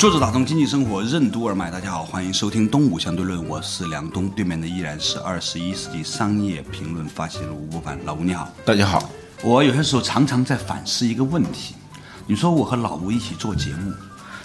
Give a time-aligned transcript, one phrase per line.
[0.00, 9.10] 作者打通经济生活任督二脉，大家好，欢迎收听《东吴相对论》，我是梁东，对面的依然是二十一世纪商业评论发行人吴伯凡，老吴你好，大家好。
[9.42, 11.74] 我有些时候常常在反思一个问题，
[12.26, 13.92] 你说我和老吴一起做节目，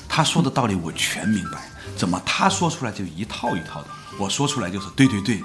[0.09, 3.87] 他说的道理我全明白，怎么他说出来就一套一套的，
[4.19, 5.41] 我说出来就是对对对，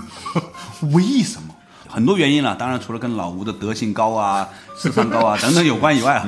[0.90, 1.54] 为什么？
[1.88, 6.26] 很多原因了，当然除了跟老吴的德性高啊、 智商高啊 等等有关以外啊，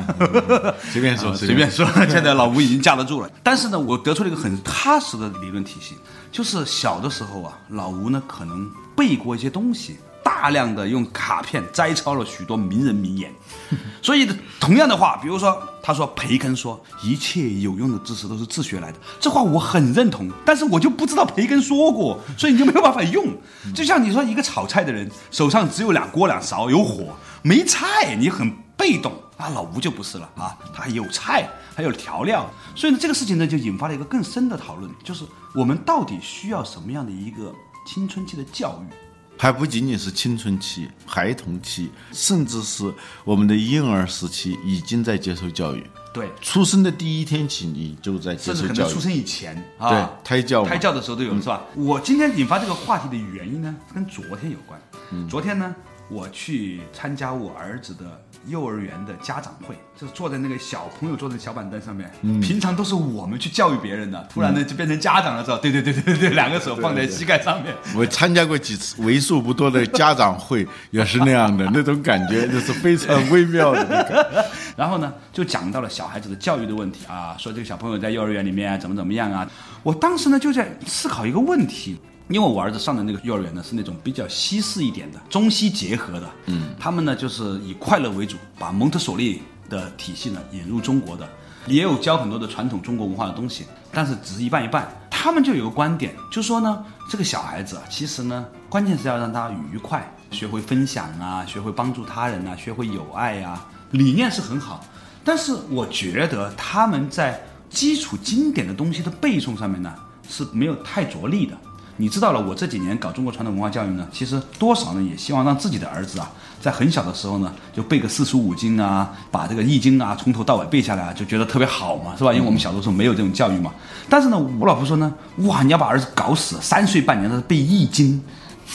[0.91, 3.31] 随便说随便说， 现在老吴已经架得住了。
[3.43, 5.97] 但是呢，我得出了一个很踏实的理论体系，
[6.31, 9.98] 就是小的时候啊，老吴呢可能背过一些东西。
[10.25, 13.33] 大量的用卡片摘抄了许多名人名言，
[14.03, 23.27] 所以同样的话，比如说他说培根说一切有用的知识都是自学来的，这话我很认同，但是我就不知道培根说过， 所以你就没有办法用。
[23.75, 29.48] 就像你说一个炒菜的人手上只有两锅两勺有火没菜，你很被动啊。
[29.50, 37.53] 老吴就不是了啊，他有菜还有调料，所以呢这个事情呢就引发了一个更深的讨论，就是我们到底需要什么样的一个
[37.86, 39.03] 青春期的教育？
[39.37, 42.93] 还不仅仅是青春期、孩童期，甚至是
[43.25, 45.85] 我们的婴儿时期，已经在接受教育。
[46.13, 48.93] 对，出生的第一天起，你就在接受教育。
[48.93, 51.62] 出生以前，对，胎教，胎教的时候都有，是吧？
[51.75, 54.81] 我今天引发这个话题的原因呢，跟昨天有关。
[55.29, 55.75] 昨天呢，
[56.09, 58.21] 我去参加我儿子的。
[58.47, 65.59] 幼儿园的家长会，就是坐在那个小朋友坐在小板凳上面，平常都是我们去教育别人的，突然呢就变成家长了，知道？
[65.59, 67.75] 对对对对对，两个手放在膝盖上面。
[67.97, 74.47] 我参加过几次为数不多的家长会，也是那样的， 那种感觉就是非常微妙的。
[74.76, 79.49] 然后呢，就讲到了小孩子的教育的问题啊，说这个小朋友在幼儿园里面怎么怎么样啊。
[79.82, 81.99] 我当时呢就在思考一个问题。
[82.29, 86.31] 因为我儿子上的那个幼儿园呢，是那种比较西式一点的，中西结合的。
[86.47, 91.29] 嗯，他们呢就是以快乐为主，把蒙特梭利的体系呢引入中国的，
[91.67, 94.91] 也有教很多的传统中国文化的东西，但是只是一半一半。
[95.11, 104.85] 他们就有个观点，就说呢，这个小孩子啊，其实呢，关键是要让他愉快，学会分享啊，学会帮助他人啊，学会友爱呀，理念是很好。
[105.23, 109.95] 但是我觉得他们在基础经典的东西的背诵上面呢，
[110.29, 111.56] 是没有太着力的。
[111.97, 116.28] 你知道了，我这几年搞中国传统文化教育呢，其实多少呢也希望让自己的儿子啊，
[116.60, 122.32] 在很小的时候呢，就背个四书五经啊，把这个易经啊从头到尾背下来啊，就觉得特别好嘛，是吧？
[122.32, 123.71] 因为我们小的时候没有这种教育嘛。
[124.09, 125.12] 但是呢，我老婆说呢，
[125.47, 128.21] 哇，你要把儿子搞死，三岁半年的背易经，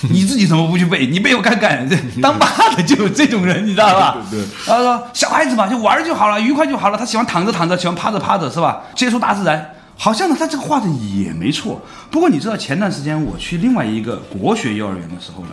[0.10, 1.06] 你自己怎么不去背？
[1.06, 1.88] 你背我看看。
[1.90, 2.48] 这 当爸
[2.78, 4.18] 的就有这种人，你知道吧？
[4.32, 4.42] 对。
[4.66, 6.98] 他说小孩子嘛，就玩就好了，愉快就好了。
[6.98, 8.84] 他喜欢躺着躺着，喜欢趴着趴着，是吧？
[8.96, 9.76] 接触大自然。
[10.02, 11.82] 好像呢，他这个画的也没错。
[12.10, 15.50] 不过你知道，前段时间我去另外一个国学幼儿园的时候呢，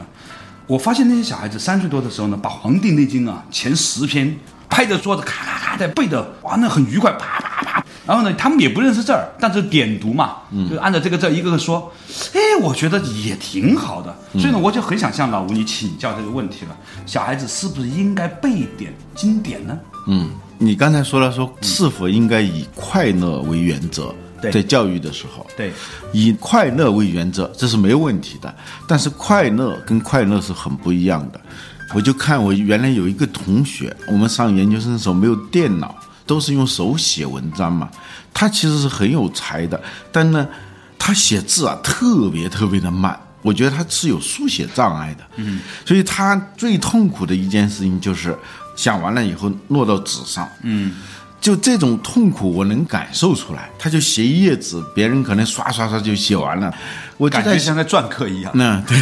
[0.68, 4.36] 我发现那些小孩子三岁多的时候呢，把《黄帝内经》啊前十篇
[4.68, 7.84] 拍着桌子咔咔咔在背的，哇，那很愉快，啪啪啪。
[8.06, 10.36] 然后呢，他们也不认识字儿，但是点读嘛，
[10.70, 11.92] 就按照这个字一个个说。
[12.32, 14.16] 哎，我觉得也挺好的。
[14.34, 19.76] 所以呢，我就很想向老吴你请教这个问题了：小孩子是不是应该背点经典呢？
[20.06, 24.14] 嗯，你刚才说了，说是否应该以快乐为原则？
[24.42, 25.72] 在教育的时候，对，
[26.12, 28.54] 以快乐为原则，这是没有问题的。
[28.86, 31.40] 但是快乐跟快乐是很不一样的。
[31.94, 35.94] 我就看我原来有一个同学，我们上研究生的时候没有电脑，
[36.26, 37.88] 都是用手写文章嘛。
[38.34, 39.80] 他其实是很有才的，
[40.12, 40.46] 但呢，
[40.98, 43.18] 他写字啊特别特别的慢。
[43.42, 45.24] 我觉得他是有书写障碍的。
[45.36, 48.36] 嗯，所以他最痛苦的一件事情就是
[48.74, 50.48] 想完了以后落到纸上。
[50.62, 50.92] 嗯。
[51.40, 53.68] 就这种痛苦，我能感受出来。
[53.78, 56.74] 他就写一页纸，别人可能刷刷刷就写完了，
[57.16, 58.50] 我感觉像在篆刻一样。
[58.56, 58.98] 那 对，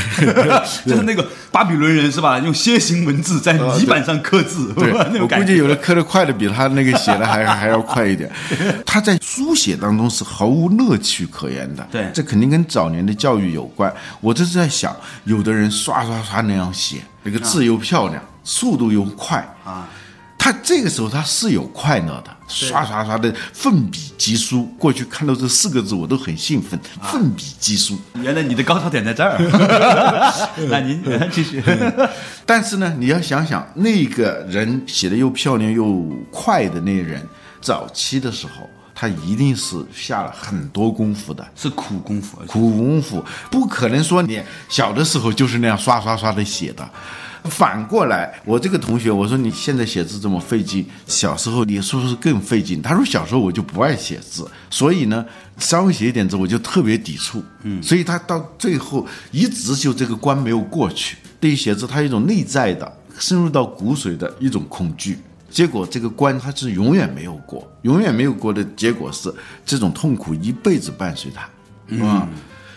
[0.84, 2.38] 就是那个巴比伦人是吧？
[2.40, 4.92] 用楔形文字在泥板上刻字，对，
[5.22, 8.30] 我估计有的刻的快的比他那个写的还还要快一点。
[8.84, 11.86] 他在书写当中是毫无乐趣可言的。
[11.90, 13.90] 对，这肯定跟早年的教育有关。
[14.20, 14.94] 我这是在想，
[15.24, 19.88] 有的人刷刷刷那样写，那个字又漂亮，速度又快啊。
[20.44, 24.66] 他这个时候他是有快乐的，刷刷刷的奋笔疾书。
[24.78, 26.78] 过去看到这四个字，我都很兴奋。
[27.02, 29.38] 奋笔疾书，原来你的高潮点在这儿。
[30.68, 31.02] 那您
[31.32, 31.64] 继续。
[32.44, 37.26] 但是呢，你要想想，那个人写的又漂亮又快的那人，
[37.62, 41.42] 早期的时候他一定是下了很多功夫的。
[41.56, 46.86] 是苦功夫，苦功夫，不可能说你小的时候就是那样刷刷刷的写的。
[47.50, 52.80] 反过来，我这个同学，我说你现在写字这么费劲，小时候你是不是更费劲？
[52.80, 55.24] 他说小时候我就不爱写字，所以呢，
[55.58, 57.44] 稍微写一点字我就特别抵触。
[57.62, 61.18] 嗯，所以他到最后一直就这个关没有过去。
[61.38, 65.18] 对于写字，他有一种内在的、深入到骨髓的一种恐惧。
[65.50, 69.32] 结果这个关他是永远没有过，永远没有过的结果是
[69.66, 71.46] 这种痛苦一辈子伴随他。
[71.88, 72.26] 嗯，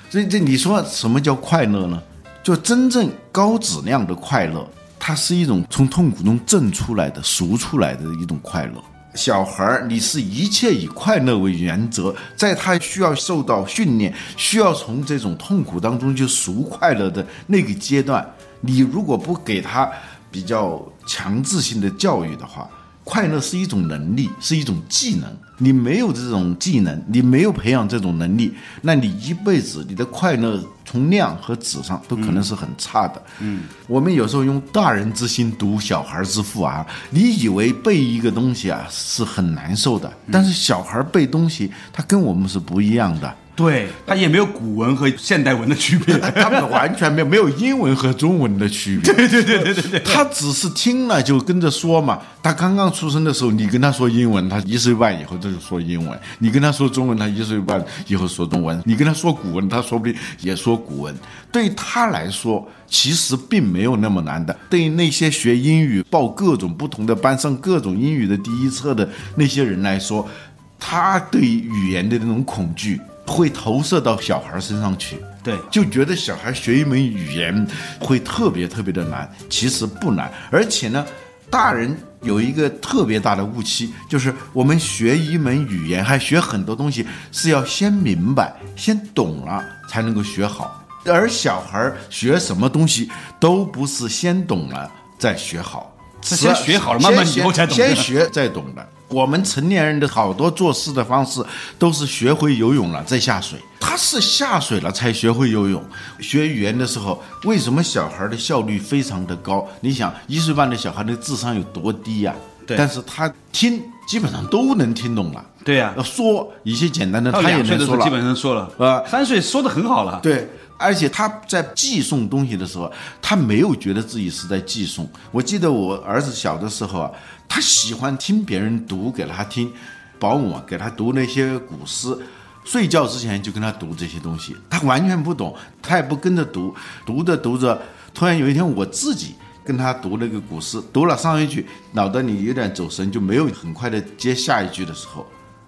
[0.10, 2.04] 所以这你说什么叫快乐呢？
[2.48, 4.66] 就真正高质量的快乐，
[4.98, 8.82] 它是一种从痛苦中挣出来的、赎出来的一种快乐。
[9.16, 18.26] 小孩儿，你是一切以快乐为原则，在他需要受到训练、需要从这种痛苦当中去赎快乐的那个阶段，
[18.62, 19.92] 你如果不给他
[20.32, 22.66] 比较强制性的教育的话，
[23.04, 25.30] 快乐是一种能力，是一种技能。
[25.58, 28.54] 你没有这种技能，你没有培养这种能力，
[28.84, 33.22] 那你一辈子你的快乐从量和质上都可能是很差的。
[33.40, 43.36] 嗯，我们有时候用大人之心读小孩之腹啊，你以为背一个东西啊是很难受的，但是小孩背东西，他跟我们是不一样的。
[43.58, 46.16] 对，它也没有古文和现代文的区别。
[46.40, 49.12] 他们完全没有没有英文和中文的区别。
[49.16, 52.20] 对对对对对对，他只是听了就跟着说嘛。
[52.44, 61.16] 他刚刚出生的时候，你跟他说英文，他一岁半以后他就说英文；你跟他说中文，他一岁半以后说中文；你跟他说古文，他说不定也说古文。
[61.52, 64.56] 对他来说，其实并没有那么难的。
[64.70, 70.30] 对于那些学英语、报各种不同的班、上各种英语的第一册的那些人来说，
[70.78, 73.02] 他对语言的那种恐惧。
[73.28, 77.68] 会投射到小孩身上去，对，就觉得小孩学一门语言
[78.00, 81.06] 会特别特别的难，其实不难，而且呢，
[81.50, 94.90] 大人有一个特别大的误区，就是我们学一门语言，还学很多东西，是要先明白、先懂了才能够学好，而小孩学什么东西都不是先懂了
[95.20, 98.90] 再学好，是先学好了，慢慢以后才懂的先学再懂的。
[99.10, 101.44] 我们成年人的好多做事的方式，
[101.80, 103.58] 都是学会游泳了再下水。
[103.80, 105.84] 他是下水了才学会游泳。
[106.20, 109.66] 学语言的时候，为什么小孩的效率非常的高？
[109.82, 112.36] 你想，一岁半的小孩的智商有多低呀？
[112.66, 115.46] 对但是他听基本上都能听懂了。
[115.64, 118.10] 对呀要说一些简单的，到他也能说了。
[118.10, 120.20] 本上说了，呃三岁说的很好了。
[120.22, 122.92] 对，而且他在寄送东西的时候，
[123.22, 125.10] 他没有觉得自己是在寄送。
[125.32, 127.12] 我记得我儿子小的时候啊，
[127.48, 129.72] 他喜欢听别人读给他听，
[130.20, 132.18] 保姆啊给他读那些古诗。
[132.64, 136.76] 睡觉之前就跟他读这些东西，他完全不懂，他也不跟着读，
[137.06, 137.82] 读着读着，
[138.14, 145.26] 突然有一天我自己跟他读那个古诗，读了上一句，脑袋里有点走神，就没有很快的接下一句的时候，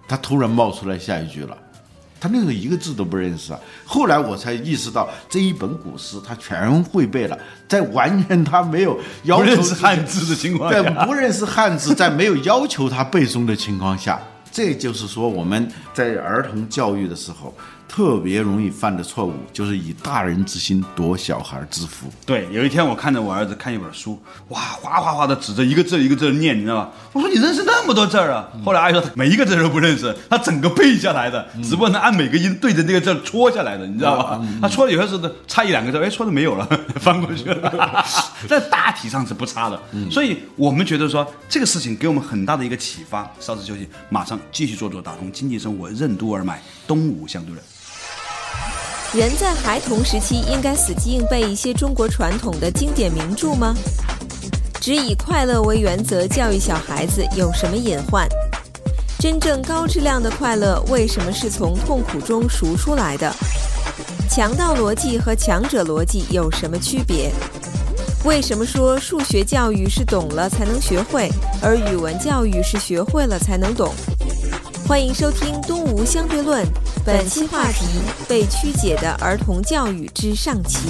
[0.09, 1.57] 他突然冒出来下一句了。
[2.19, 3.59] 他那个一个字都不认识啊！
[3.85, 7.37] 后来我才意识到，这一本古诗他全会背了，
[7.67, 14.21] 在完全他没有要求不认识汉字的情况下在下，不认识汉字，在没有要求他背诵的情况下，
[14.51, 17.53] 这就是说我们在儿童教育的时候
[17.89, 22.05] 特别容易犯的错误，就是以大人之心夺小孩之腹。
[22.23, 24.17] 对，有一天我看着我儿子看一本书，
[24.49, 26.89] 哇，哗哗哗的指着一个字一个字念，你知道吗？
[27.11, 28.47] 我说你认识那么多字儿啊？
[28.63, 34.39] 后来阿姨说他每一个字都不认识，他整个背下来的，只不过能按每个音对着那个字戳下来的，你知道吧？
[34.61, 36.65] 他戳了有些时候差一两个字，哎，戳的没有了，
[37.01, 38.05] 翻过去了，
[38.47, 39.81] 但大体上是不差的。
[40.11, 43.27] 所以我们觉得说这个事情给我们很大的一个启发。
[43.39, 47.63] 稍事休息，马上继续做做打通经济生活任督二脉，东吴相对论。
[49.13, 53.75] 人在孩童时期应该死记硬背一些中国传统的经典名著吗？
[54.79, 58.27] 只以快乐为原则教育小孩子有什么隐患？
[59.19, 63.33] 真正高质量的快乐为什么是从痛苦中赎出来的？
[64.29, 67.31] 强盗逻辑和强者逻辑有什么区别？
[68.23, 71.29] 为什么说数学教育是懂了才能学会，
[71.61, 73.93] 而语文教育是学会了才能懂？
[74.87, 76.65] 欢迎收听《东吴相对论》，
[77.05, 77.85] 本期话题：
[78.27, 80.89] 被曲解的儿童教育之上期。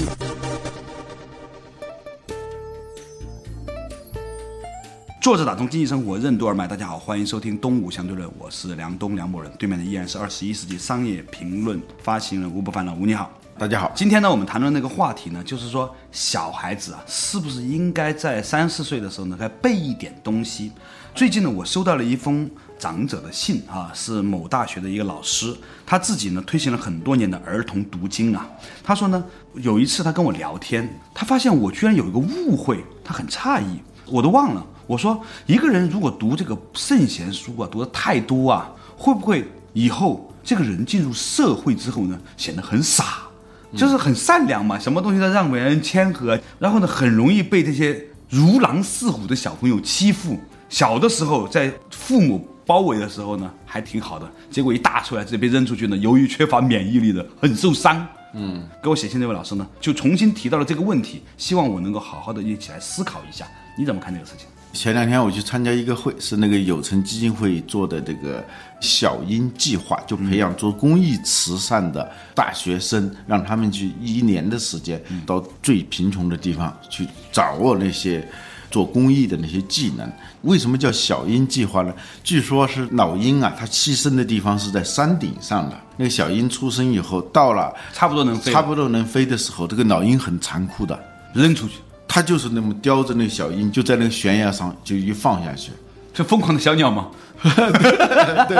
[5.22, 13.32] 作者打通经济生活任督二脉，大家好，欢迎收听东吴相对论，我是梁东梁某人，对面的依然是二十一世纪商业评论发行人吴伯凡老吴，你好。
[13.60, 20.72] 大家好，今天呢，我们谈论那个话题呢，就是说小孩子啊，是不是应该在三四岁的时候呢，该背一点东西？
[21.14, 25.54] 最近呢，我收到了一封长者的信啊，是某大学的一个老师，
[25.86, 28.48] 他自己呢推行了很多年的儿童读经啊。
[28.82, 29.22] 他说呢，
[29.56, 34.66] 有一次他跟我聊天，他发现我居然有一个误会，他很诧异，我都忘了。
[34.88, 43.18] 我说，一个人如果读这个圣贤书啊，读的太多啊，会不会以后这个人进入社会之后呢，显得很傻，
[43.76, 50.40] 就是很善良嘛，什么东西都让别人谦和，然后呢，很容易被这些如狼似虎的小朋友欺负。
[50.70, 58.06] 小的时候在父母包围的时候呢，还挺好的，结果一大出来直接被扔出去呢，由于缺乏免疫力的，很受伤。
[58.36, 64.46] 嗯，给我写信这位老师呢，就重新提到了这个问题，希望我能够好好的一起来思考一下，你怎么看这个事情？
[64.72, 68.46] 前两天我去参加一个会，是那个有成基金会做的这个
[68.80, 78.26] 小鹰计划，就培养做公益慈善的大学生，让他们去一年的时间到最贫穷的地方去掌握那些
[78.72, 80.10] 做公益的那些技能。
[80.44, 81.94] 为什么叫小鹰计划呢？
[82.24, 85.78] 据说是老鹰啊，它栖身的地方是在山顶上的。
[85.98, 90.98] 那个小鹰出生以后，到了差不多能飞差不多能飞的时候，这个老鹰很残酷的，
[91.34, 91.74] 扔出去，
[92.08, 95.74] 它就是那么叼着那个小鹰，就在那个悬崖上就一放下去。
[96.14, 97.08] 这疯狂的小鸟吗？
[98.48, 98.58] 对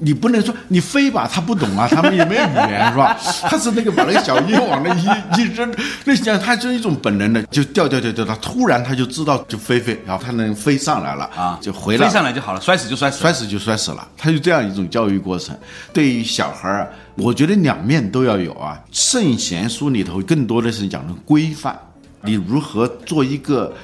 [0.00, 3.16] 你不能说你飞吧，他不懂啊，他们也没有语言是吧？
[3.42, 13.18] 他是那个把那个小鹰往那一一扔，那像他是一种本能的，就掉掉掉掉，他突然他就知道就飞飞，然后他能飞上来了啊，就回来飞上来就好了，摔死就摔死。
[13.18, 15.52] 摔死就摔死了，他就这样一种教育过程。
[15.92, 18.78] 对于小孩儿啊，我觉得两面都要有啊。
[18.92, 21.76] 圣贤书里头更多的是讲的规范，
[22.22, 23.74] 你如何做一个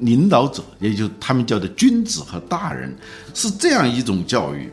[0.00, 2.94] 领导者，也就他们叫的君子和大人，
[3.34, 4.70] 是这样一种教育。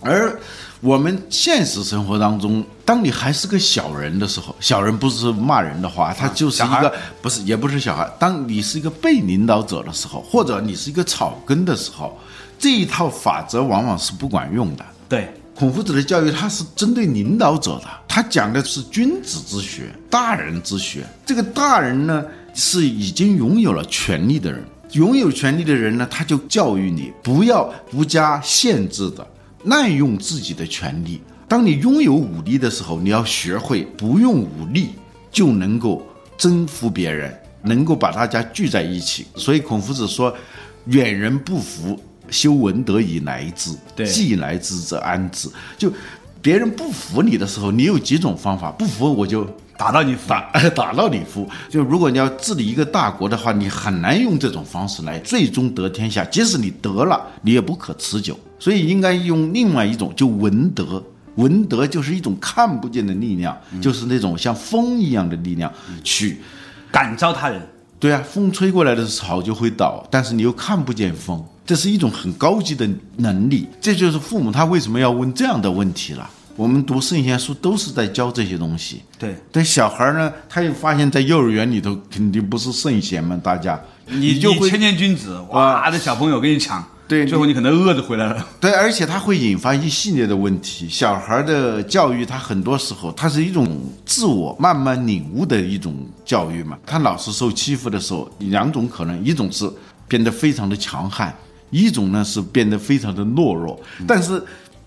[0.00, 0.38] 而
[0.80, 8.08] 我们现实生活当中，当你还是个小人的时候，小人不是骂人的话，他就是一个不是也不是小孩。
[8.18, 12.16] 当你是一个被领导者的时候，或者你是一个草根的时候，
[12.58, 14.84] 这一套法则往往是不管用的。
[15.08, 21.04] 对，孔夫子的教育，他是针对领导者的，他讲的是君子之学、大人之学。
[21.24, 22.24] 这个大人呢，
[22.56, 29.24] 是已经拥有了权利的人，拥有权利的人呢，他就教育你不要不加限制的
[29.64, 31.20] 滥用自己的权利。
[31.46, 34.88] 当你拥有武力的时候，你要学会不用武力
[35.30, 36.04] 就能够
[36.38, 39.26] 征服别人，能够把大家聚在一起。
[39.36, 40.34] 所以孔夫子说
[40.86, 43.70] ：“远人不服，修文德以来之。
[44.06, 45.92] 既来之则安之。”就
[46.40, 48.70] 别人不服你的时候，你有几种方法？
[48.72, 49.46] 不服我就
[49.78, 51.48] 打到你打 打到你服。
[51.68, 56.24] 就如果你要治理一个大国的话，你很难用这种方式来最终得天下。
[56.24, 58.38] 即使你得了，你也不可持久。
[58.58, 61.02] 所以应该用另外一种，就文德。
[61.36, 65.70] 文德就是一种看不见的力量，就是那种像风一样的力量，
[66.02, 66.40] 去
[66.90, 67.60] 感召他人。
[67.98, 73.66] 对啊，风吹过来的草就会倒，但是你又看不见风，这是一种很高级的能力。
[73.80, 76.30] 这就是父母他为什么要问这样的问题了。
[76.56, 79.02] 我们读圣贤书都是在教这些东西。
[79.18, 88.46] 对，但小孩呢，他又发现，在幼儿园里头肯定不是圣贤嘛，大家你就会你谦谦君子，哇，这小朋友跟你抢，对最后你可能饿着回来了。
[88.58, 90.88] 对，而且他会引发一系列的问题。
[90.88, 95.94] 小孩的教育，他很多时候他是一种自我慢慢领悟的一种
[96.24, 96.78] 教育嘛。
[96.86, 99.70] 他老是受欺负的时候，两种可能，一种是
[100.08, 101.34] 变得非常的强悍，
[101.70, 103.78] 一种呢是变得非常的懦弱。
[104.06, 104.42] 但是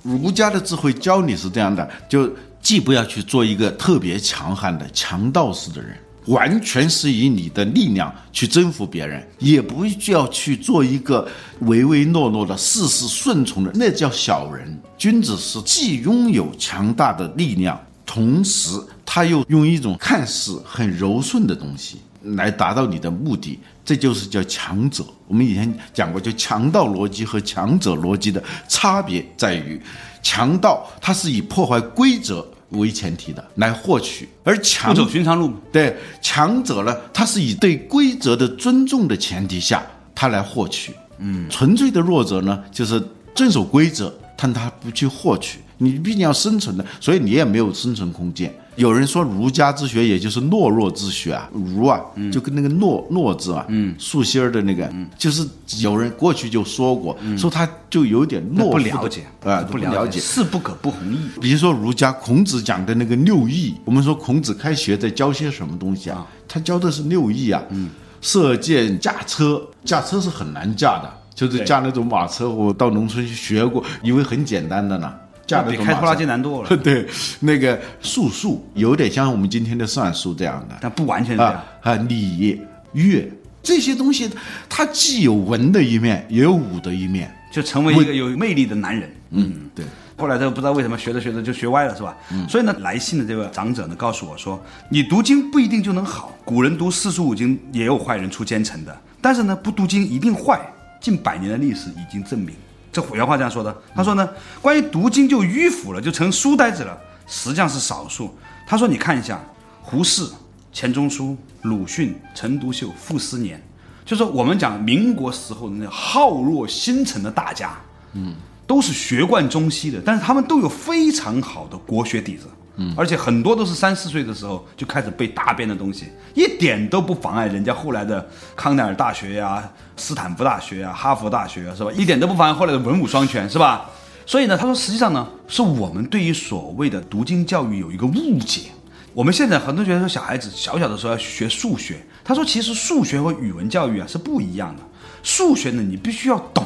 [0.10, 2.30] 儒家的智慧教你是这样的，就
[2.62, 5.96] 既不要去做一个特别强悍的强盗式的人。
[6.26, 11.28] 完全是以你的力量去征服别人，也不需要去做一个
[11.62, 14.80] 唯唯诺诺的、事事顺从的，那叫小人。
[14.96, 18.70] 君子是既拥有强大的力量，同时
[19.04, 25.04] 他又用一种看似很柔顺的东西来达到你的目的，这就是叫强者。
[25.28, 29.82] 我们以前讲过，就强盗逻辑和强者逻辑的差别在于，
[30.22, 35.54] 强盗他是以破坏规则为前提的来获取，而强不走寻常路。
[35.72, 39.82] 对强者呢，他是以对规则的尊重的前提下，
[40.14, 40.94] 他来获取。
[41.20, 43.02] 嗯，纯粹的弱者呢，就是
[43.34, 45.60] 遵守规则，但他不去获取。
[45.78, 48.54] 你毕竟要生存的，所以你也没有生存空间。
[48.80, 52.00] 有人说儒家之学也就是懦弱之学啊，儒啊，
[52.32, 55.46] 就跟那个懦懦字啊，嗯，竖心儿的那个，就是
[55.82, 61.20] 有人过去就说过，说他就有点懦不了解啊，不了解，事不可不弘毅。
[61.42, 66.26] 比如说儒家孔子讲的那个六艺，我们说孔子开学在教些什么东西啊？
[66.48, 67.90] 他教的是六艺啊，嗯，
[68.22, 75.14] 射箭、驾车，驾车是很难驾的，就是驾那种马车，我到农村去学过，以为很简单的呢，
[75.64, 77.08] 比开拖拉机难多了， 对，
[77.40, 81.66] 那个数数有点像我们今天的算术这样的但不完全是这样啊。
[81.82, 82.62] 啊，礼
[82.94, 84.30] 乐这些东西，
[84.68, 87.34] 它既有文的一面，也有武的一面。
[87.52, 89.10] 就成为一个有魅力的男人。
[89.32, 89.84] 嗯，对。
[90.16, 92.16] 后来这不知道为什么学着学着就学歪了，是吧？
[92.32, 100.60] 嗯所以呢，来信的这位长者呢告诉我说，你读经不一定就能好，古人读四书五经也有坏人出奸臣的，但是呢，不读经一定坏，
[101.02, 102.54] 近百年的历史已经证明。
[102.92, 103.76] 这原话这样说的。
[103.96, 104.30] 他说呢，
[104.62, 108.36] 关于读经就迂腐了，就成书呆子了，实际上是少数。
[108.66, 109.42] 他说，你看一下
[109.82, 110.28] 胡适、
[110.72, 113.62] 钱钟书、鲁迅、陈独秀、傅斯年，
[114.06, 117.80] 就是我们讲民国时候的那浩若星辰的大家，
[118.14, 118.36] 嗯，
[118.68, 122.48] 都是学贯中西的，但是他们都有非常好的国学底子。
[122.96, 131.92] 而且很多都是三四岁的时候就开始背大编的东西，一点都不妨碍人家后来的康奈尔大学呀、斯坦福大学呀、哈佛大学啊，是吧？
[131.92, 133.90] 一点都不妨碍后来的文武双全，是吧？
[134.26, 138.70] 所以呢，他说，实际上呢，是我们对于所谓的读经教育有一个误解。
[139.14, 144.84] 我们现在很多觉得说小孩子小小的时候要学数学，他说其实数学和语文教育啊是不一样的。
[145.24, 146.64] 数学呢，你必须要懂，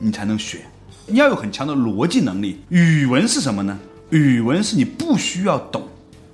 [0.00, 0.66] 你才能学，
[1.06, 2.60] 你要有很强的逻辑能力。
[2.68, 3.78] 语文是什么呢？
[4.10, 5.82] 语文是你不需要懂，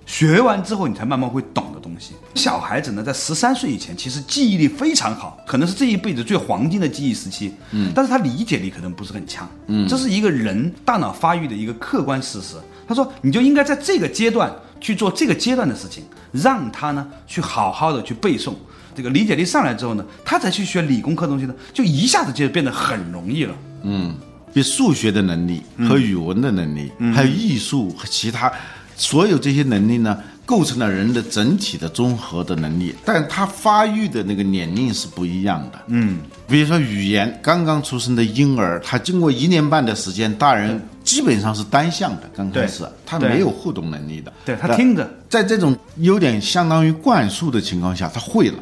[0.05, 2.13] 学完之后你才慢慢会懂的东西。
[2.35, 7.55] 小孩子呢，在十三岁以前，其实记忆力非常好，可能是这一辈子最黄金的记忆时期。
[7.71, 9.49] 嗯，但是他理解力可能不是很强。
[9.69, 12.57] 嗯，这是一个人大脑发育的一个客观事实。
[12.87, 18.53] 他说，你就应该在这个阶段去做这个阶段的事情，让他呢去好好的去背诵。
[18.95, 23.55] 这个理解力上来之后呢，他才去学理工科东西呢，就一下子就变得很容易了。
[23.85, 24.15] 嗯。
[24.53, 28.53] 比数学的能力和语文的能力，还有艺术和其他
[28.97, 32.95] 所有这些能力呢，构成了人的整体的综合的能力。
[33.05, 35.81] 但他发育的那个年龄是不一样的。
[35.87, 44.33] 嗯，比如说语言，刚刚出生的婴儿，他经过一年半的时间，大人基本上是单向的，刚开始他没有互动能力的。
[44.45, 48.59] 对他听着，在这种有点相当于灌输的情况下，他会了。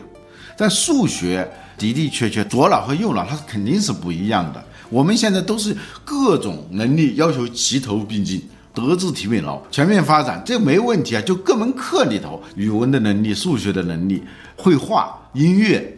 [0.57, 4.63] 但数学的的确确，左脑和右脑，它肯定是不一样的。
[4.91, 8.43] 我们现在都是各种能力要求齐头并进，
[8.75, 11.23] 德智体美劳全面发展，这没问题啊。
[11.23, 14.23] 就各门课里头，语文的能力、数学的能力、
[14.57, 15.97] 绘画、音乐。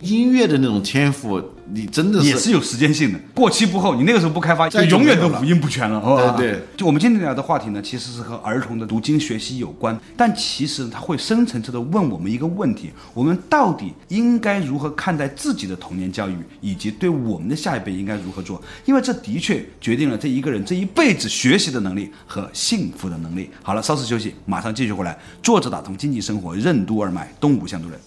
[0.00, 1.40] 音乐的那种天赋，
[1.72, 3.94] 你真的是也是有时间性的，过期不候。
[3.94, 6.60] 你那个时候不开发，就永远都五音不全了，对对。
[6.76, 18.62] 就我们今天聊的话题呢，其实是和儿童的读经学习有关，但其实它会深层次的问我们一个问题：我们到底应该如何看待自己的童年教育，以及对我们的下一辈应该如何做？
[18.84, 23.48] 因为这的确决定了这一个人这一辈子学习的能力和幸福的能力。
[23.62, 25.16] 好了，稍事休息，马上继续回来。
[25.42, 27.98] 作者打通经济生活任督二脉，东吴相对论。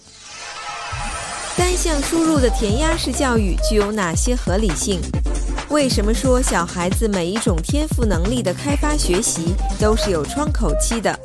[1.58, 5.00] 单向输入的填鸭式教育具有哪些合理性？
[5.70, 11.18] 为什么说小孩子每一种天赋能力的开发学习都是有窗口期的？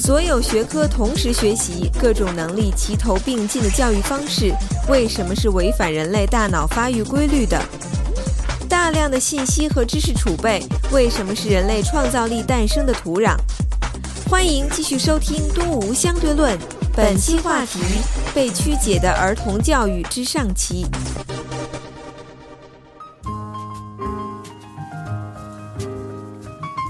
[0.00, 4.52] 所有学科同时学习，各种能力齐头并进的教育方式，
[4.88, 7.64] 为什么是违反人类大脑发育规律的？
[8.68, 13.36] 大量的信息和知识储备，为什么是人类创造力诞生的土壤？
[14.28, 16.58] 欢迎继续收听《东吴相对论》。
[16.98, 17.78] 本期话题：
[18.34, 20.84] 被曲解的儿童教育之上期。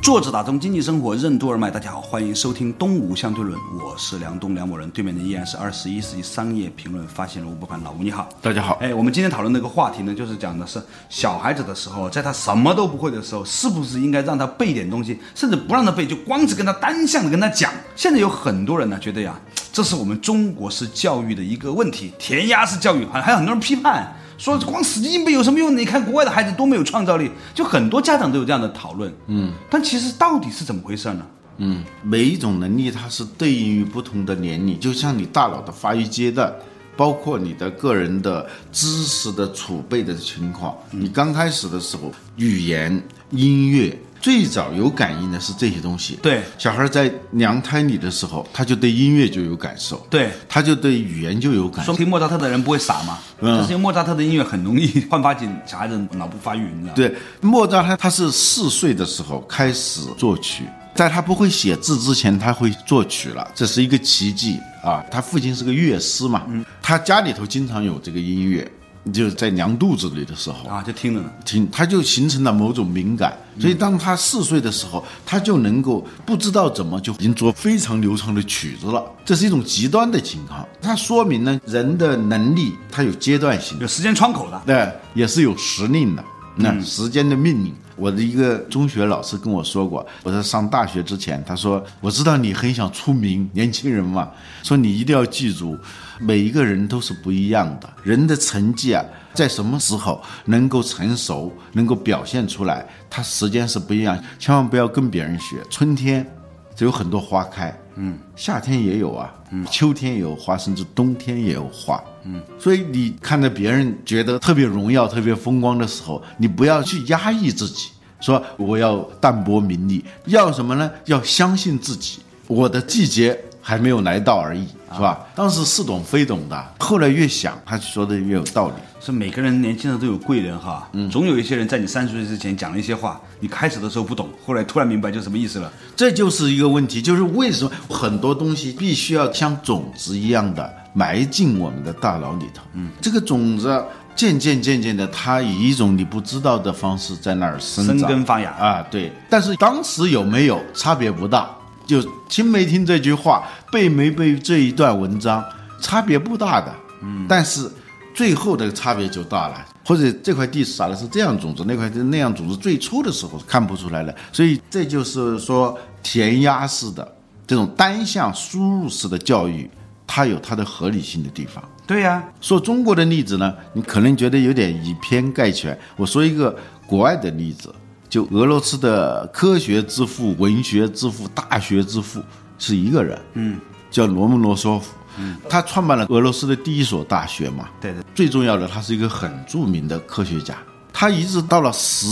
[0.09, 8.79] 作者打通经济生活任督二脉，大家好，欢迎收听《东吴相对论》，我是梁东梁某人，对面的依然是二十一世纪商业评论发现人吴伯凡，老吴你好，大家好。
[8.81, 17.71] 哎，我们今天讨论那个话题呢，就是讲的是小孩子的时候，在他什么都不会的时候，是不是应该让他背点东西，甚至不让他背，就光是跟他单向的跟他讲。
[17.94, 19.38] 现在有很多人呢，觉得呀，
[19.71, 24.11] 这是我们中国式教育的一个问题，填鸭式教育，还还有很多人批判。
[24.38, 25.77] 说光死记硬背有什么用？
[25.77, 29.12] 你看国外的孩子多没有创造力，就很多家长都有这样的讨论。
[29.27, 31.27] 嗯，但其实到底是怎么回事呢？
[31.59, 36.53] 嗯，每一种能力它是对应于不同的年龄，就像你大脑的发育阶段，
[36.96, 40.72] 包括你的个人的知识的储备的情况。
[40.92, 43.98] 你刚开始的时候，语言、音乐。
[44.21, 46.19] 最早有感应的是这些东西。
[46.23, 50.05] 对，小孩在娘胎里的时候，他就对音乐就有感受。
[50.11, 51.93] 对，他就对语言就有感受。
[51.93, 53.19] 说听莫扎特的人不会傻吗？
[53.41, 65.05] 嗯，就是因为莫扎特的音乐很容易焕发起小孩子脑部发育，你知道对，莫扎特他是四岁的时候开始作曲，在他不会写字之前，他会作曲了，这是一个奇迹啊！
[65.11, 66.45] 他父亲是个乐师嘛，
[66.83, 68.69] 他家里头经常有这个音乐。
[69.12, 71.31] 就是在娘肚子里的时候啊，就听着呢。
[71.44, 79.05] 听，他就形成了某种敏感，所以当他四岁的时候，他就能够不知道怎么就已经做非常流畅的曲子了。
[79.25, 86.25] 这是一种极端的情况，它说明呢人的能力它有阶段性，有时间窗口的，对，也是有时令的。
[86.61, 94.31] 那时间的命令，我的一个中学老师跟我说过，我在上大学之前，他说我知道你很想出名，年轻人嘛，
[94.63, 95.77] 说你一定要记住。
[96.21, 104.19] 每一个人都是不一样的，人的成绩啊，在什么时候能够成熟，能够表现出来，他时间是不一样。
[104.37, 105.57] 千万不要跟别人学。
[105.71, 106.27] 春天，
[106.75, 117.89] 就有很多花开，嗯，夏天也有啊，嗯，秋天也有花，甚至冬天也有花，嗯，所以你看到别人觉得特别荣耀、特别风光的时候，你不要去压抑自己，
[118.21, 120.89] 说我要淡泊名利，要什么呢？
[121.07, 123.37] 要相信自己，我的季节
[123.69, 125.19] 还没有来到而已，是吧？
[125.35, 128.75] 当时似懂非懂的，后来越想，他说的越有道理。
[128.99, 135.71] 是每个人年轻人都有贵人哈，嗯，总有一些人在你三十岁之前讲了一些话，你开始的时候不懂，后来突然明白就什么意思了。
[135.95, 142.63] 这就是一个问题，就是为什么很多东西必须要像种子一样的埋进我们的大脑里头。
[142.73, 143.85] 嗯，这个种子
[144.17, 148.87] 渐渐渐渐的，它以一种你不知道的方式在那儿生长、生根发芽啊。
[148.91, 151.49] 对，但是当时有没有差别不大，
[151.88, 155.44] 就听没听这句话，背没背这一段文章，
[155.81, 156.72] 差别不大的。
[157.03, 157.68] 嗯，但是。
[158.14, 169.70] 最后的差别就大了，或者这块地撒的是这样种子，那块是那样种子，最初的时候看不出来的，所以这就是说填鸭式的这种单向输入式的教育，
[170.05, 171.62] 它有它的合理性的地方。
[171.87, 175.79] 对呀，说中国的例子呢，你可能觉得有点以偏概全。
[175.94, 176.53] 我说一个
[176.88, 177.72] 国外的例子，
[178.09, 182.23] 就俄罗斯的科学之父、文学之父、大学之父
[182.59, 184.94] 是一个人，嗯，叫罗姆罗索夫。
[185.21, 187.68] 嗯他创办了俄罗斯的第一所大学嘛？
[187.81, 188.03] 对对。
[188.14, 190.57] 最重要的，他是一个很著名的科学家。
[190.92, 192.07] 他一直到了十，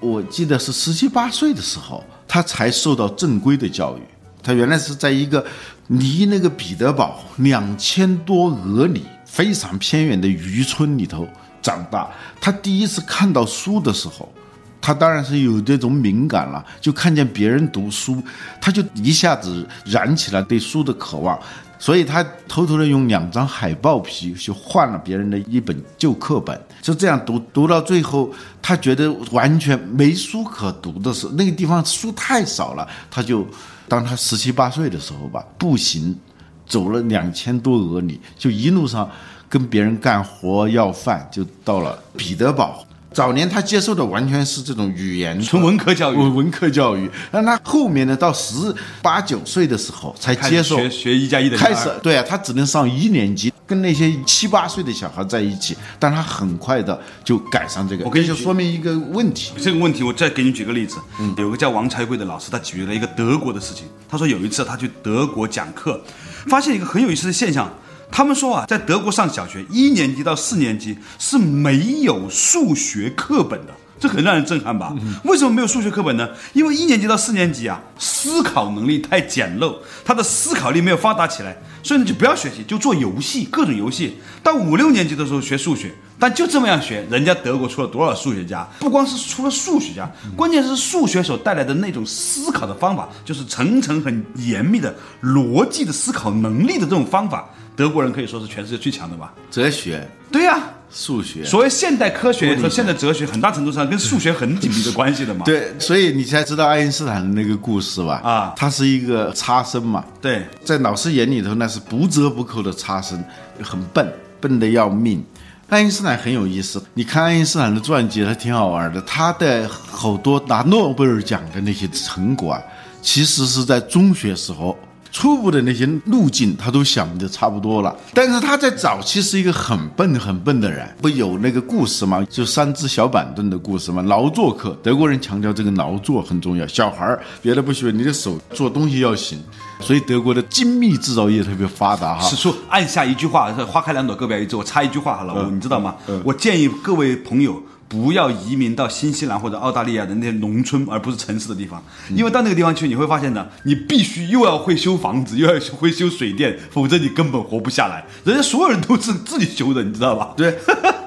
[0.00, 4.02] 我记得是十七八岁的时候，他才受到正规的教育。
[4.42, 5.44] 他原来是在一个
[5.88, 11.28] 离那个彼得堡两千多俄里非常偏远的渔村里头
[11.62, 12.10] 长大。
[12.40, 14.32] 他第一次看到书的时候，
[14.80, 18.22] 他当然是有这种敏感了，就看见别人读书，
[18.60, 21.38] 他就一下子燃起了对书的渴望。
[21.80, 28.28] 所以他偷偷的用两张海报皮去换了别人的一本旧课本，就这样读读到最后，
[28.60, 33.46] 他觉得完全没书可读的时候，那个地方书太少了，他就
[33.86, 36.18] 当他十七八岁的时候吧，步行
[36.66, 39.08] 走了两千多俄里，就一路上
[39.48, 42.84] 跟别人干活要饭，就到了彼得堡。
[43.18, 47.10] 早年他接受的完全是这种语言纯文科教育，文科教育。
[47.32, 51.90] 但他后面呢，到十八九岁的时候才接受学学一加一的开始。
[52.00, 55.76] 对啊，他只能上一年级，跟那些七八岁的小孩在一起。
[55.98, 58.04] 但他很快的就赶上这个。
[58.04, 60.98] 我跟你就说明一个问题，这个问题我再给你举个例子。
[61.18, 63.86] 嗯，有个叫王才贵的老师，他举了一个德国的事情。
[64.08, 66.00] 他说有一次他去德国讲课，
[66.46, 67.68] 发现一个很有意思的现象。
[68.10, 74.94] 他们说啊，在德国上小学一年级到四年级是没有数学课本的，这很让人震撼吧？
[75.24, 76.28] 为什么没有数学课本呢？
[76.52, 84.18] 因为一年级到四年级啊，思考能力太简陋，他的思考力没有发达起来，所以你就不要学习，就做游戏，各种游戏。
[84.42, 88.66] 到五六年级的时候学数学，但就这么样学，人家德国出了多少数学家？
[88.80, 97.48] 不光是出了数学家， 关键是数学所带来的那种思考的方法，就是层层很严密的逻辑的思考能力的这种方法。
[97.78, 99.32] 德国人可以说是全世界最强的吧？
[99.52, 100.60] 哲学，对呀，
[100.90, 105.44] 数学，所谓现代科学和现代哲学，很大程度上跟数学很紧密的关系的嘛。
[105.44, 108.20] 对，所以你才知道爱因斯坦的那个故事吧？
[108.24, 110.04] 啊，他是一个差生嘛。
[110.20, 113.22] 对，在老师眼里头那是不折不扣的差生，
[113.62, 115.24] 很笨，笨的要命。
[115.68, 119.00] 爱因斯坦很有意思，你看爱因斯坦的传记，他挺好玩的。
[119.02, 122.60] 他的好多拿诺贝尔奖的那些成果啊，
[123.00, 124.76] 其实是在中学时候。
[125.10, 127.94] 初步的那些路径，他都想的差不多了。
[128.14, 132.26] 但是他在早期是一个很笨很笨的人，不有那个故事吗？
[132.30, 134.02] 就三只小板凳的故事吗？
[134.02, 136.66] 劳作课，德国人强调这个劳作很重要。
[136.66, 139.38] 小孩儿别的不学，你的手做东西要行。
[139.80, 142.28] 所以德国的精密制造业特别发达哈。
[142.28, 144.56] 此处按下一句话，花开两朵，各表一枝。
[144.56, 145.94] 我插一句话哈，老吴，你知道吗？
[146.24, 147.62] 我建议各位朋友。
[147.88, 151.82] 不要移民到新西兰或者澳大利亚的那些农村，而不是城市的地方，
[152.14, 158.04] 因为到那个地方去，你会发现呢，你必须又要会修房子，又要会修水电，否则你根本活不下来。
[158.24, 160.34] 人家所有人都是自己修的，你知道吧？
[160.36, 160.54] 对，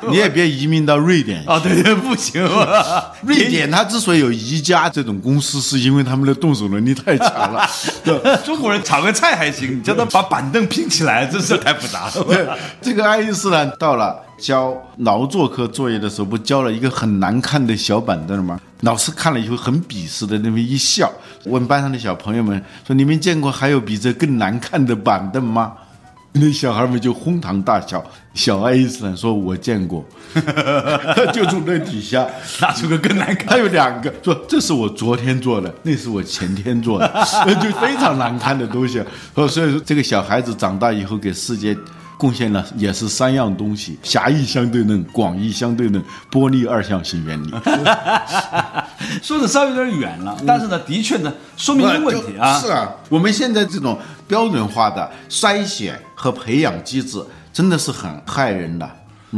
[0.10, 2.44] 你也别移民到瑞典 啊，对，不行。
[3.22, 7.70] 瑞典它之所以有宜家这种公司，是因为他们的动手能力太强了。
[8.44, 12.58] 中国人炒个菜还行，你叫他把板凳拼起来，这事太复杂了。
[12.82, 14.31] 这个爱因斯坦到了。
[14.42, 18.60] 交劳作课作业的时候，不交了一个很难看的小板凳吗？
[18.82, 21.12] 老师看了以后很鄙视的那么一笑，
[21.46, 25.74] 问班上的小朋友们说：“你们见过还有比这更难看的板凳吗？”
[26.34, 28.02] 那小孩们就哄堂大笑。
[28.34, 30.04] 小爱因斯坦说：“我见过。”
[31.34, 32.26] 就从那底下
[32.62, 37.28] 拿出个更难看，他有两个，说：“这是我昨天做的，那是我前天做的，
[37.62, 39.04] 就非常难看的东西。”
[39.36, 41.78] 所以说，这个小孩子长大以后给世界。
[42.22, 47.50] 贡献了也是三样东西：狭义相对论、广义相对论、波粒二象性原理。
[49.24, 52.60] 说的稍微有点远了，但是呢，的确呢，说明一个问题啊。
[52.60, 57.20] 是啊，我们现在这种标准化的筛选和培养机制，
[57.52, 58.88] 真的是很害人的。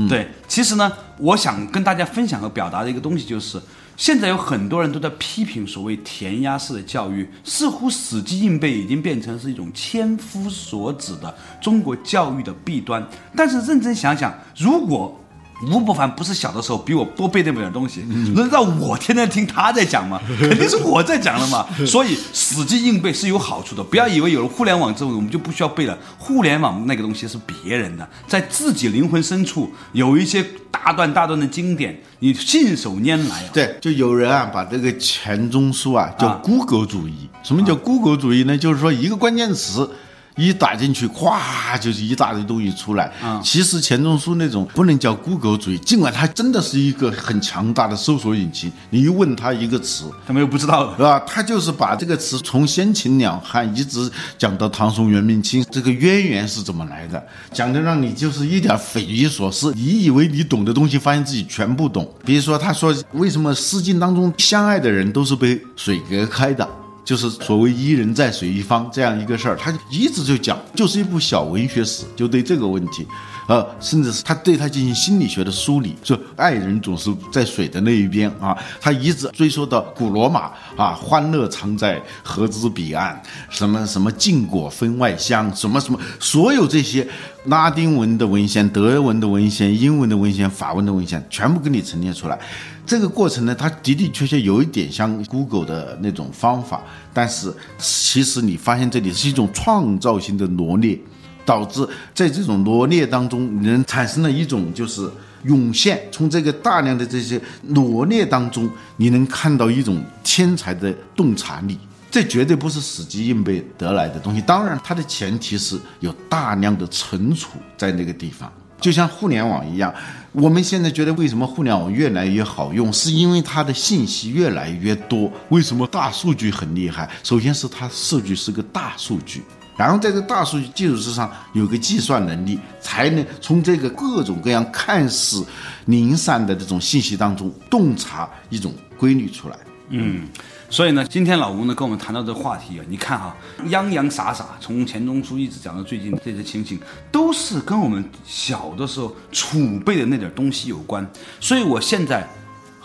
[0.09, 3.57] 对，其实呢，我想跟大家分享和表达的一个东西就是，
[3.95, 13.07] 现在有很多人都在批评所谓填鸭式的教育，似乎死记硬背已经变成是一种千夫所指的中国教育的弊端。
[13.35, 15.22] 但是认真想想，如果
[15.71, 18.01] 吴伯凡不是小的时候比我多背那么点东西，
[18.33, 20.19] 轮到我天天听他在讲吗？
[20.39, 21.65] 肯定是我在讲了嘛。
[21.85, 25.97] 所以死记硬背是有好处的，不要以为有了互联网之后我们就不需要背了。
[26.17, 33.49] 互联网那个东西是别人的，在自己灵魂深处有一些大段大段的经典，你信手拈来啊。
[33.53, 37.29] 对，就有人啊把这个钱钟书啊叫啊 Google 主义。
[37.43, 38.57] 什么叫 Google 主义呢？
[38.57, 39.89] 就是说一个关键词。
[40.35, 43.11] 一打进去，咵就是一大堆东西出来。
[43.21, 48.71] 啊其实钱钟书那种不能叫 Google 主义，尽管它真的是一个很强大的搜索引擎。
[48.89, 51.19] 你一问他一个词，他们又不知道是吧？
[51.27, 59.73] 他就是把这个词从先秦两汉一直讲到唐宋元明清，这个渊源是怎么来的，讲的让你就是一点匪夷所思。
[59.75, 62.09] 你以为你懂的东西，发现自己全不懂。
[62.25, 66.67] 比如说，他说为什么《诗经》当中相爱的人都是被水隔开的？
[67.03, 73.05] 就是所谓“伊人在水一方”这样一个事儿，他一直就讲，就是一部小文学史，就对这个问题，
[73.47, 87.07] 呃，甚至是他对他进行心理学的梳理，说爱人总是在水的那一边啊，他一直追溯到古罗马啊，欢乐常在河之彼岸，什么什么禁果分外香，什么什么，所有这些
[87.45, 92.39] 拉丁文的文献、德文的文献、英文的文献、法文的文献，全部给你陈列出来。
[92.85, 96.81] 这个过程呢，它的的确确有一点像 Google 的那种方法，
[97.13, 100.99] 但是其实你发现这里是一种创造性的罗列，
[101.45, 105.09] 导致在这种罗列当中，人产生了一种就是
[105.43, 111.77] 涌现，从这个大量的这些罗列当中，你能看到一种天才的洞察力。
[112.09, 118.51] 这绝对不是死记硬背得来的东西，当然它的前提是有大量的存储在那个地方。
[118.79, 119.91] 就像互联网一样，
[120.31, 125.31] 我们现在觉得为什么互联网越来越好用，是因为它的信息越来越多。
[125.49, 127.09] 为什么大数据很厉害？
[127.23, 129.41] 首先是它数据是个大数据，
[129.75, 135.45] 然后在这大数据基础之上有个计算能力，才能从这个各种各样看似
[135.85, 139.57] 零散的这种信息当中洞察一种规律出来。
[139.89, 140.27] 嗯，
[140.69, 143.35] 所以呢，今天老吴呢跟我们谈到这个话题啊，你看哈，
[143.67, 146.79] 洋洋洒洒，从钱钟书一直讲到最近这些情形，
[147.11, 151.05] 都是跟我们小的时候储备的那点东西有关。
[151.39, 152.27] 所以我现在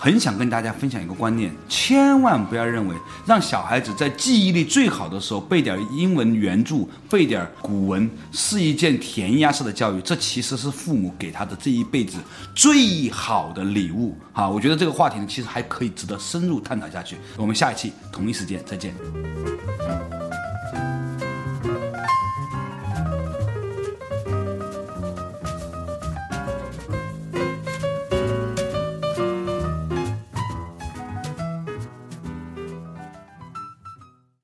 [0.01, 2.95] 很想跟大家分享一个观念，千万不要认为
[3.27, 12.19] 让小孩子在记忆力最好的时候背点英文原著、背点古文是一件填鸭式的教育，这其实是父母给他的这一辈子
[12.55, 14.17] 最好的礼物。
[14.33, 17.17] 好，我觉得这个话题呢，其实还可以值得深入探讨下去。
[17.37, 18.95] 我们下一期同一时间再见。